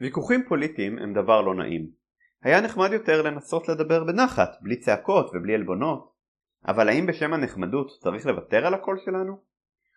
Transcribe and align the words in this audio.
ויכוחים 0.00 0.42
פוליטיים 0.48 0.98
הם 0.98 1.12
דבר 1.14 1.40
לא 1.40 1.54
נעים. 1.54 1.90
היה 2.42 2.60
נחמד 2.60 2.92
יותר 2.92 3.22
לנסות 3.22 3.68
לדבר 3.68 4.04
בנחת, 4.04 4.50
בלי 4.60 4.76
צעקות 4.76 5.30
ובלי 5.34 5.54
עלבונות. 5.54 6.12
אבל 6.68 6.88
האם 6.88 7.06
בשם 7.06 7.32
הנחמדות 7.32 7.90
צריך 8.00 8.26
לוותר 8.26 8.66
על 8.66 8.74
הקול 8.74 8.98
שלנו? 9.04 9.42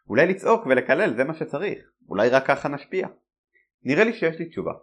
אולי 0.09 0.27
לצעוק 0.27 0.65
ולקלל 0.65 1.13
זה 1.13 1.23
מה 1.23 1.33
שצריך, 1.33 1.79
אולי 2.09 2.29
רק 2.29 2.47
ככה 2.47 2.69
נשפיע. 2.69 3.07
נראה 3.83 4.03
לי 4.03 4.13
שיש 4.13 4.39
לי 4.39 4.45
תשובה. 4.45 4.73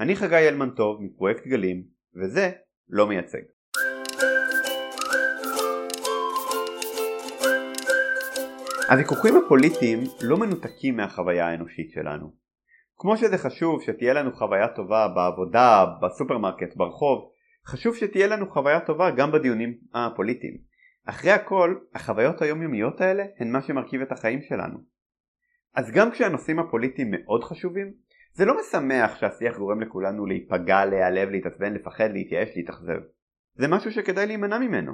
אני 0.00 0.16
חגי 0.16 0.48
אלמן 0.48 0.70
טוב 0.70 1.02
מפרויקט 1.02 1.46
גלים, 1.46 1.84
וזה 2.14 2.50
לא 2.88 3.06
מייצג. 3.06 3.42
הוויכוחים 8.90 9.36
הפוליטיים 9.36 10.00
לא 10.22 10.36
מנותקים 10.36 10.96
מהחוויה 10.96 11.48
האנושית 11.48 11.90
שלנו. 11.90 12.47
כמו 12.98 13.16
שזה 13.16 13.38
חשוב 13.38 13.82
שתהיה 13.82 14.12
לנו 14.14 14.32
חוויה 14.32 14.68
טובה 14.68 15.08
בעבודה, 15.08 15.84
בסופרמרקט, 16.02 16.76
ברחוב, 16.76 17.30
חשוב 17.66 17.96
שתהיה 17.96 18.26
לנו 18.26 18.50
חוויה 18.50 18.80
טובה 18.80 19.10
גם 19.10 19.32
בדיונים 19.32 19.78
הפוליטיים. 19.94 20.58
אחרי 21.06 21.30
הכל, 21.30 21.76
החוויות 21.94 22.42
היומיומיות 22.42 23.00
האלה 23.00 23.24
הן 23.38 23.52
מה 23.52 23.62
שמרכיב 23.62 24.00
את 24.00 24.12
החיים 24.12 24.42
שלנו. 24.42 24.78
אז 25.74 25.90
גם 25.94 26.10
כשהנושאים 26.10 26.58
הפוליטיים 26.58 27.10
מאוד 27.10 27.44
חשובים, 27.44 27.92
זה 28.32 28.44
לא 28.44 28.54
משמח 28.60 29.16
שהשיח 29.16 29.58
גורם 29.58 29.80
לכולנו 29.80 30.26
להיפגע, 30.26 30.84
להיעלב, 30.84 31.28
להתעצבן, 31.28 31.74
לפחד, 31.74 32.08
להתייאש, 32.12 32.48
להתאכזב. 32.56 33.00
זה 33.54 33.68
משהו 33.68 33.92
שכדאי 33.92 34.26
להימנע 34.26 34.58
ממנו. 34.58 34.92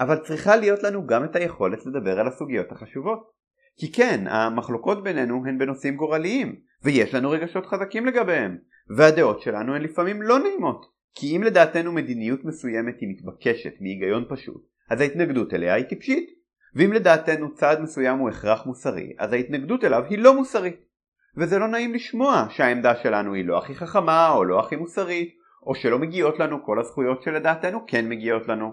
אבל 0.00 0.18
צריכה 0.18 0.56
להיות 0.56 0.82
לנו 0.82 1.06
גם 1.06 1.24
את 1.24 1.36
היכולת 1.36 1.86
לדבר 1.86 2.20
על 2.20 2.28
הסוגיות 2.28 2.72
החשובות. 2.72 3.30
כי 3.76 3.92
כן, 3.92 4.24
המחלוקות 4.26 5.04
בינינו 5.04 5.42
הן 5.46 5.58
בנושאים 5.58 5.96
גורליים, 5.96 6.67
ויש 6.82 7.14
לנו 7.14 7.30
רגשות 7.30 7.66
חזקים 7.66 8.06
לגביהם, 8.06 8.58
והדעות 8.96 9.40
שלנו 9.40 9.74
הן 9.74 9.82
לפעמים 9.82 10.22
לא 10.22 10.38
נעימות, 10.38 10.86
כי 11.14 11.36
אם 11.36 11.42
לדעתנו 11.42 11.92
מדיניות 11.92 12.44
מסוימת 12.44 13.00
היא 13.00 13.08
מתבקשת 13.08 13.74
מהיגיון 13.80 14.24
פשוט, 14.28 14.66
אז 14.90 15.00
ההתנגדות 15.00 15.54
אליה 15.54 15.74
היא 15.74 15.84
טיפשית, 15.84 16.30
ואם 16.74 16.92
לדעתנו 16.92 17.54
צעד 17.54 17.80
מסוים 17.80 18.18
הוא 18.18 18.28
הכרח 18.28 18.66
מוסרי, 18.66 19.12
אז 19.18 19.32
ההתנגדות 19.32 19.84
אליו 19.84 20.04
היא 20.10 20.18
לא 20.18 20.34
מוסרית. 20.34 20.88
וזה 21.36 21.58
לא 21.58 21.68
נעים 21.68 21.94
לשמוע 21.94 22.46
שהעמדה 22.50 22.96
שלנו 22.96 23.34
היא 23.34 23.44
לא 23.44 23.58
הכי 23.58 23.74
חכמה 23.74 24.30
או 24.30 24.44
לא 24.44 24.60
הכי 24.60 24.76
מוסרית, 24.76 25.34
או 25.66 25.74
שלא 25.74 25.98
מגיעות 25.98 26.38
לנו 26.38 26.64
כל 26.64 26.80
הזכויות 26.80 27.22
שלדעתנו 27.22 27.86
כן 27.86 28.08
מגיעות 28.08 28.48
לנו. 28.48 28.72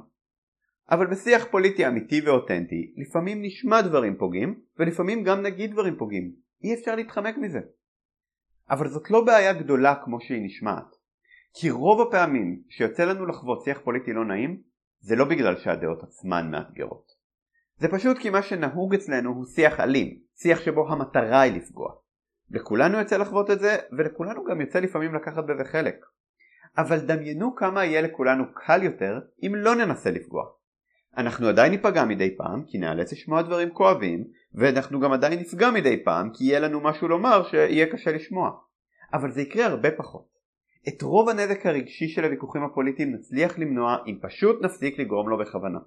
אבל 0.92 1.08
בשיח 1.08 1.46
פוליטי 1.52 1.88
אמיתי 1.88 2.22
ואותנטי, 2.22 2.94
לפעמים 2.98 3.42
נשמע 3.42 3.82
דברים 3.82 4.16
פוגעים, 4.18 4.60
ולפעמים 4.80 5.24
גם 5.24 5.42
נגיד 5.42 5.72
דברים 5.72 5.96
פוגעים. 5.98 6.32
אי 6.64 6.74
אפשר 6.74 6.96
להתחמק 6.96 7.38
מזה. 7.38 7.60
אבל 8.70 8.90
זאת 8.90 9.12
לא 9.12 9.26
בעיה 9.26 9.54
גדולה 9.54 9.96
כמו 10.04 10.22
שהיא 10.22 10.46
נשמעת. 10.46 10.96
כי 11.54 11.70
רוב 11.70 12.08
הפעמים 12.08 12.62
שיוצא 12.70 13.06
לנו 13.06 13.26
לחוות 13.26 13.64
שיח 13.64 13.80
פוליטי 13.84 14.14
לא 14.14 14.26
נעים, 14.26 14.62
זה 15.00 15.16
לא 15.16 15.26
בגלל 15.26 15.58
שהדעות 15.58 16.04
עצמן 16.04 16.52
מאתגרות. 16.52 17.12
זה 17.78 17.88
פשוט 17.92 18.18
כי 18.18 18.30
מה 18.30 18.42
שנהוג 18.42 18.94
אצלנו 18.94 19.30
הוא 19.30 19.46
שיח 19.46 19.80
אלים, 19.80 20.20
שיח 20.36 20.62
שבו 20.62 20.92
המטרה 20.92 21.42
היא 21.42 21.54
לפגוע. 21.54 21.94
לכולנו 22.50 23.00
יוצא 23.00 23.18
לחוות 23.18 23.52
את 23.52 23.60
זה, 23.60 23.78
ולכולנו 23.98 24.44
גם 24.44 24.62
יוצא 24.62 24.80
לפעמים 24.80 25.16
לקחת 25.16 25.44
בזה 25.44 25.64
חלק. 25.64 25.96
אבל 26.78 27.00
דמיינו 27.00 27.56
כמה 27.56 27.86
יהיה 27.86 28.02
לכולנו 28.02 28.44
קל 28.54 28.84
יותר 28.84 29.20
אם 29.44 29.56
לא 29.56 29.76
ננסה 29.76 30.12
לפגוע. 30.12 30.44
אנחנו 31.18 31.48
עדיין 31.48 31.72
ניפגע 31.72 32.06
מדי 32.06 32.38
פעם 32.38 32.64
כי 32.68 32.78
נאלץ 32.78 33.12
לשמוע 33.12 33.42
דברים 33.42 33.70
כואבים 33.70 34.24
ואנחנו 34.54 35.00
גם 35.00 35.12
עדיין 35.12 35.40
נפגע 35.40 35.72
מדי 35.72 36.04
פעם 36.04 36.30
כי 36.34 36.44
יהיה 36.44 36.60
לנו 36.60 36.82
משהו 36.82 37.08
לומר 37.08 37.44
שיהיה 37.44 37.92
קשה 37.92 38.12
לשמוע. 38.12 38.52
אבל 39.14 39.32
זה 39.32 39.42
יקרה 39.42 39.66
הרבה 39.66 39.92
פחות. 39.92 40.36
את 40.88 41.02
רוב 41.02 41.30
הנזק 41.30 41.66
הרגשי 41.66 42.08
של 42.08 42.24
הוויכוחים 42.24 42.64
הפוליטיים 42.64 43.16
נצליח 43.16 43.60
למנוע 43.60 43.98
אם 44.08 44.20
פשוט 44.22 44.62
נפסיק 44.62 45.00
לגרום 45.00 45.30
לו 45.30 45.38
בכוונה. 45.38 45.80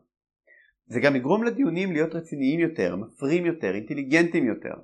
זה 0.86 1.00
גם 1.00 1.16
יגרום 1.16 1.44
לדיונים 1.44 1.92
להיות 1.92 2.14
רציניים 2.14 2.60
יותר, 2.60 2.96
מפרים 2.96 3.46
יותר, 3.46 3.74
אינטליגנטיים 3.74 4.46
יותר. 4.46 4.74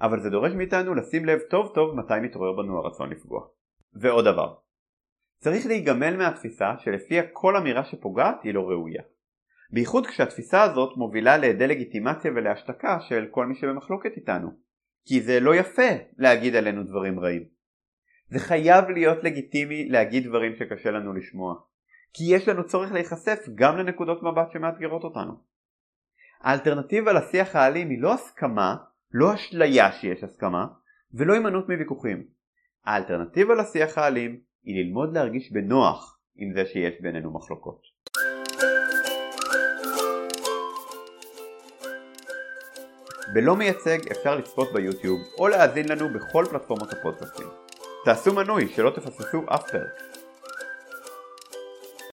אבל 0.00 0.20
זה 0.20 0.30
דורש 0.30 0.52
מאיתנו 0.52 0.94
לשים 0.94 1.24
לב 1.24 1.38
טוב 1.50 1.72
טוב 1.74 1.94
מתי 1.96 2.20
מתעורר 2.22 2.52
בנו 2.52 2.78
הרצון 2.78 3.10
לפגוע. 3.10 3.46
ועוד 3.94 4.24
דבר. 4.24 4.54
צריך 5.38 5.66
להיגמל 5.66 6.16
מהתפיסה 6.16 6.74
שלפיה 6.78 7.22
כל 7.32 7.56
אמירה 7.56 7.84
שפוגעת 7.84 8.42
היא 8.42 8.54
לא 8.54 8.60
ראויה. 8.60 9.02
בייחוד 9.72 10.06
כשהתפיסה 10.06 10.62
הזאת 10.62 10.96
מובילה 10.96 11.36
לדה-לגיטימציה 11.36 12.30
ולהשתקה 12.30 13.00
של 13.00 13.26
כל 13.30 13.46
מי 13.46 13.54
שבמחלוקת 13.54 14.10
איתנו. 14.16 14.50
כי 15.04 15.20
זה 15.20 15.40
לא 15.40 15.54
יפה 15.54 15.90
להגיד 16.18 16.56
עלינו 16.56 16.84
דברים 16.84 17.20
רעים. 17.20 17.44
זה 18.28 18.38
חייב 18.38 18.88
להיות 18.88 19.24
לגיטימי 19.24 19.88
להגיד 19.88 20.26
דברים 20.26 20.52
שקשה 20.56 20.90
לנו 20.90 21.12
לשמוע. 21.12 21.54
כי 22.12 22.24
יש 22.34 22.48
לנו 22.48 22.66
צורך 22.66 22.92
להיחשף 22.92 23.38
גם 23.54 23.76
לנקודות 23.76 24.22
מבט 24.22 24.52
שמאתגרות 24.52 25.04
אותנו. 25.04 25.32
האלטרנטיבה 26.40 27.12
לשיח 27.12 27.56
האלים 27.56 27.90
היא 27.90 28.02
לא 28.02 28.14
הסכמה, 28.14 28.76
לא 29.12 29.34
אשליה 29.34 29.92
שיש 29.92 30.24
הסכמה, 30.24 30.66
ולא 31.14 31.34
הימנעות 31.34 31.68
מוויכוחים. 31.68 32.26
האלטרנטיבה 32.84 33.54
לשיח 33.54 33.98
האלים 33.98 34.40
היא 34.64 34.84
ללמוד 34.84 35.14
להרגיש 35.14 35.52
בנוח 35.52 36.20
עם 36.36 36.52
זה 36.54 36.66
שיש 36.66 37.00
בינינו 37.00 37.32
מחלוקות. 37.34 37.80
בלא 43.28 43.56
מייצג 43.56 43.98
אפשר 44.10 44.36
לצפות 44.36 44.72
ביוטיוב 44.72 45.20
או 45.38 45.48
להאזין 45.48 45.88
לנו 45.88 46.08
בכל 46.08 46.44
פלטפורמות 46.50 46.92
הפודקאסטים. 46.92 47.46
תעשו 48.04 48.34
מנוי 48.34 48.68
שלא 48.68 48.90
תפספסו 48.90 49.42
אף 49.54 49.70
פרק. 49.70 50.19